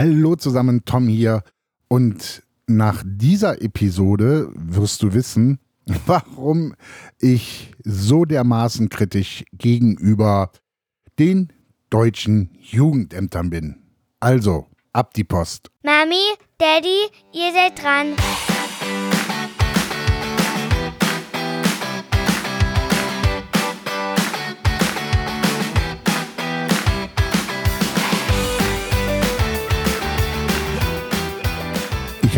[0.00, 1.42] Hallo zusammen, Tom hier.
[1.88, 5.58] Und nach dieser Episode wirst du wissen,
[6.06, 6.76] warum
[7.18, 10.52] ich so dermaßen kritisch gegenüber
[11.18, 11.52] den
[11.90, 13.82] deutschen Jugendämtern bin.
[14.20, 15.68] Also, ab die Post.
[15.82, 16.22] Mami,
[16.58, 18.14] Daddy, ihr seid dran.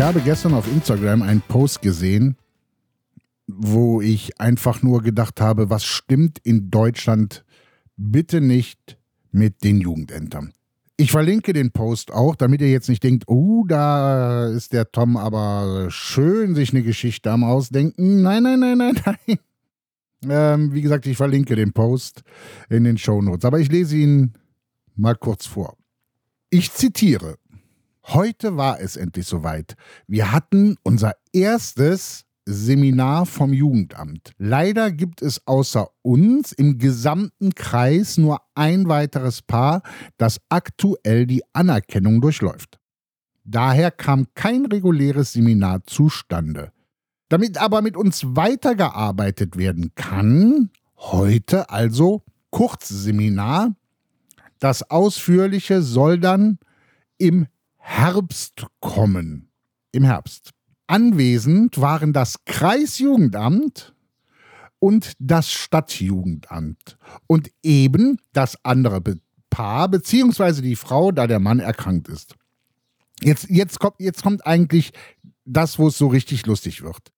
[0.01, 2.35] Ich habe gestern auf Instagram einen Post gesehen,
[3.45, 7.45] wo ich einfach nur gedacht habe, was stimmt in Deutschland
[7.97, 8.97] bitte nicht
[9.31, 10.53] mit den Jugendämtern.
[10.97, 15.17] Ich verlinke den Post auch, damit ihr jetzt nicht denkt, oh, da ist der Tom
[15.17, 18.23] aber schön sich eine Geschichte am Ausdenken.
[18.23, 19.37] Nein, nein, nein, nein, nein.
[20.27, 22.23] Ähm, wie gesagt, ich verlinke den Post
[22.71, 24.33] in den Show Notes, aber ich lese ihn
[24.95, 25.77] mal kurz vor.
[26.49, 27.37] Ich zitiere.
[28.07, 29.75] Heute war es endlich soweit.
[30.07, 34.33] Wir hatten unser erstes Seminar vom Jugendamt.
[34.37, 39.83] Leider gibt es außer uns im gesamten Kreis nur ein weiteres Paar,
[40.17, 42.79] das aktuell die Anerkennung durchläuft.
[43.43, 46.71] Daher kam kein reguläres Seminar zustande.
[47.29, 53.75] Damit aber mit uns weitergearbeitet werden kann, heute also Kurzseminar.
[54.59, 56.59] Das Ausführliche soll dann
[57.17, 57.47] im
[57.81, 59.49] Herbst kommen.
[59.91, 60.51] Im Herbst.
[60.87, 63.93] Anwesend waren das Kreisjugendamt
[64.79, 66.97] und das Stadtjugendamt
[67.27, 69.01] und eben das andere
[69.49, 72.35] Paar, beziehungsweise die Frau, da der Mann erkrankt ist.
[73.21, 74.91] Jetzt, jetzt, kommt, jetzt kommt eigentlich
[75.45, 77.11] das, wo es so richtig lustig wird.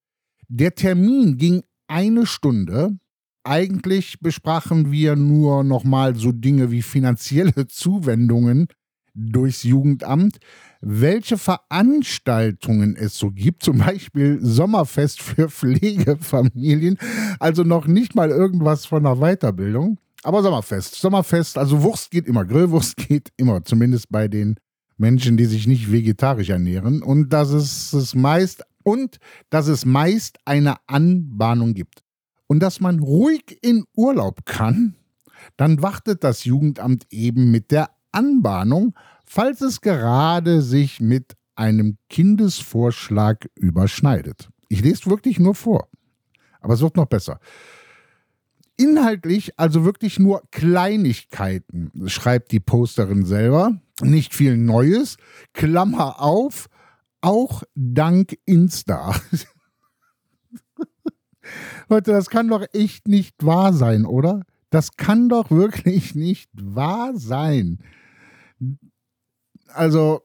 [0.48, 2.98] Der Termin ging eine Stunde.
[3.44, 8.66] Eigentlich besprachen wir nur nochmal so Dinge wie finanzielle Zuwendungen
[9.14, 10.38] durchs Jugendamt,
[10.80, 16.98] welche Veranstaltungen es so gibt, zum Beispiel Sommerfest für Pflegefamilien,
[17.38, 20.94] also noch nicht mal irgendwas von einer Weiterbildung, aber Sommerfest.
[20.96, 24.56] Sommerfest, also Wurst geht immer, Grillwurst geht immer, zumindest bei den
[24.96, 27.02] Menschen, die sich nicht vegetarisch ernähren.
[27.02, 29.18] Und dass es, es meist und
[29.50, 32.02] dass es meist eine Anbahnung gibt.
[32.46, 34.94] Und dass man ruhig in Urlaub kann,
[35.56, 38.94] dann wartet das Jugendamt eben mit der Anbahnung,
[39.24, 44.48] falls es gerade sich mit einem Kindesvorschlag überschneidet.
[44.68, 45.88] Ich lese wirklich nur vor,
[46.60, 47.38] aber es wird noch besser.
[48.76, 53.78] Inhaltlich also wirklich nur Kleinigkeiten, schreibt die Posterin selber.
[54.02, 55.16] Nicht viel Neues.
[55.52, 56.68] Klammer auf,
[57.20, 59.14] auch dank Insta.
[61.88, 64.42] Leute, das kann doch echt nicht wahr sein, oder?
[64.70, 67.78] Das kann doch wirklich nicht wahr sein
[69.68, 70.22] also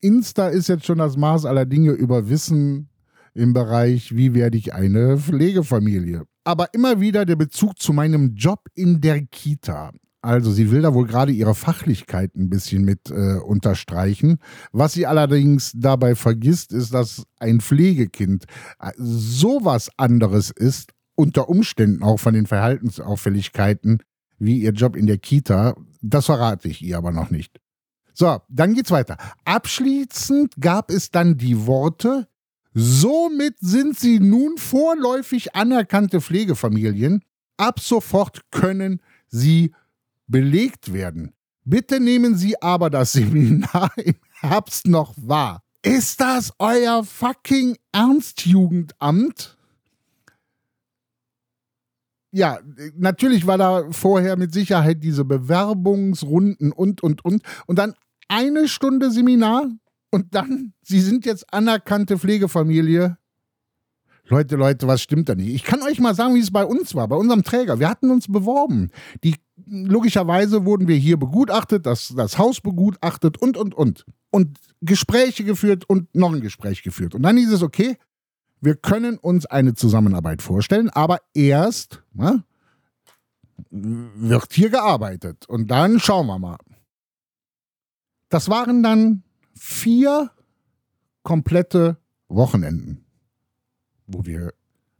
[0.00, 2.88] Insta ist jetzt schon das Maß aller Dinge über Wissen
[3.34, 6.24] im Bereich, wie werde ich eine Pflegefamilie.
[6.44, 9.92] Aber immer wieder der Bezug zu meinem Job in der Kita.
[10.20, 14.38] Also sie will da wohl gerade ihre Fachlichkeit ein bisschen mit äh, unterstreichen.
[14.72, 18.44] Was sie allerdings dabei vergisst, ist, dass ein Pflegekind
[18.80, 24.02] äh, sowas anderes ist, unter Umständen auch von den Verhaltensauffälligkeiten,
[24.38, 25.76] wie ihr Job in der Kita.
[26.00, 27.60] Das verrate ich ihr aber noch nicht.
[28.18, 29.16] So, dann geht's weiter.
[29.44, 32.26] Abschließend gab es dann die Worte,
[32.74, 37.22] somit sind sie nun vorläufig anerkannte Pflegefamilien.
[37.58, 39.72] Ab sofort können sie
[40.26, 41.32] belegt werden.
[41.64, 45.62] Bitte nehmen Sie aber das Seminar im Herbst noch wahr.
[45.82, 49.58] Ist das euer fucking Ernstjugendamt?
[52.30, 52.58] ja,
[52.94, 57.42] natürlich war da vorher mit Sicherheit diese Bewerbungsrunden und, und, und.
[57.66, 57.94] Und dann
[58.28, 59.68] eine Stunde Seminar
[60.10, 63.16] und dann, Sie sind jetzt anerkannte Pflegefamilie.
[64.26, 65.48] Leute, Leute, was stimmt da nicht?
[65.48, 67.80] Ich kann euch mal sagen, wie es bei uns war, bei unserem Träger.
[67.80, 68.90] Wir hatten uns beworben.
[69.24, 74.04] Die, logischerweise wurden wir hier begutachtet, das, das Haus begutachtet und, und, und.
[74.30, 77.14] Und Gespräche geführt und noch ein Gespräch geführt.
[77.14, 77.96] Und dann hieß es, okay,
[78.60, 82.44] wir können uns eine Zusammenarbeit vorstellen, aber erst na,
[83.70, 85.48] wird hier gearbeitet.
[85.48, 86.58] Und dann schauen wir mal.
[88.28, 89.22] Das waren dann
[89.54, 90.30] vier
[91.22, 91.98] komplette
[92.28, 93.04] Wochenenden,
[94.06, 94.52] wo wir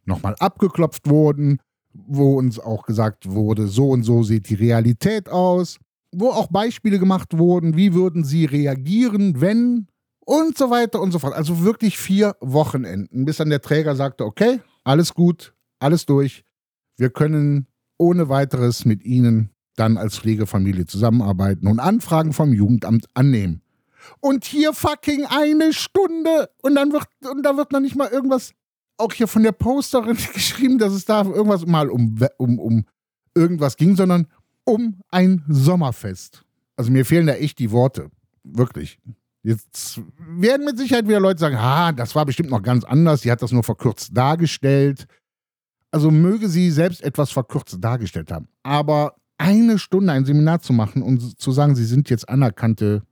[0.04, 1.58] nochmal abgeklopft wurden,
[1.92, 5.78] wo uns auch gesagt wurde, so und so sieht die Realität aus,
[6.12, 9.88] wo auch Beispiele gemacht wurden, wie würden sie reagieren, wenn
[10.24, 11.34] und so weiter und so fort.
[11.34, 16.44] Also wirklich vier Wochenenden, bis dann der Träger sagte, okay, alles gut, alles durch,
[16.96, 17.66] wir können
[17.98, 23.62] ohne weiteres mit Ihnen dann als Pflegefamilie zusammenarbeiten und Anfragen vom Jugendamt annehmen.
[24.20, 26.50] Und hier fucking eine Stunde.
[26.62, 28.52] Und dann wird, und da wird noch nicht mal irgendwas,
[28.96, 32.84] auch hier von der Posterin geschrieben, dass es da irgendwas mal um, um, um
[33.34, 34.26] irgendwas ging, sondern
[34.64, 36.44] um ein Sommerfest.
[36.76, 38.10] Also mir fehlen da echt die Worte.
[38.44, 38.98] Wirklich.
[39.42, 43.30] Jetzt werden mit Sicherheit wieder Leute sagen, ah, das war bestimmt noch ganz anders, sie
[43.30, 45.06] hat das nur verkürzt dargestellt.
[45.90, 48.48] Also möge sie selbst etwas verkürzt dargestellt haben.
[48.62, 53.02] Aber eine Stunde ein Seminar zu machen und zu sagen, sie sind jetzt anerkannte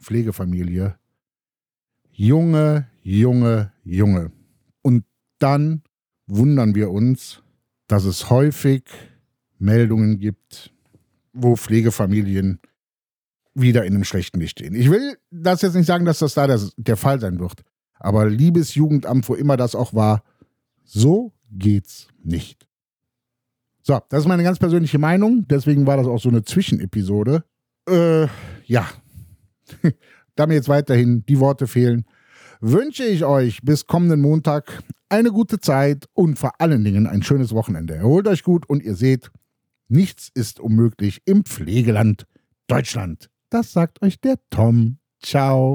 [0.00, 0.96] Pflegefamilie.
[2.12, 4.30] Junge, Junge, Junge.
[4.82, 5.04] Und
[5.38, 5.82] dann
[6.26, 7.42] wundern wir uns,
[7.88, 8.84] dass es häufig
[9.58, 10.72] Meldungen gibt,
[11.32, 12.60] wo Pflegefamilien
[13.54, 14.74] wieder in einem schlechten Licht stehen.
[14.74, 17.62] Ich will das jetzt nicht sagen, dass das da der, Fall sein wird.
[17.94, 20.22] Aber liebes Jugendamt, wo immer das auch war,
[20.84, 22.66] so geht's nicht.
[23.86, 25.46] So, das ist meine ganz persönliche Meinung.
[25.48, 27.44] Deswegen war das auch so eine Zwischenepisode.
[27.88, 28.26] Äh,
[28.64, 28.88] ja.
[30.34, 32.04] da mir jetzt weiterhin die Worte fehlen,
[32.60, 37.52] wünsche ich euch bis kommenden Montag eine gute Zeit und vor allen Dingen ein schönes
[37.52, 37.94] Wochenende.
[37.94, 39.30] Erholt euch gut und ihr seht,
[39.86, 42.26] nichts ist unmöglich im Pflegeland
[42.66, 43.30] Deutschland.
[43.50, 44.98] Das sagt euch der Tom.
[45.22, 45.74] Ciao.